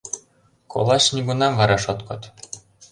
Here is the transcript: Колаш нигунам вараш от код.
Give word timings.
Колаш 0.71 1.05
нигунам 1.15 1.53
вараш 1.59 1.83
от 1.91 1.99
код. 2.07 2.21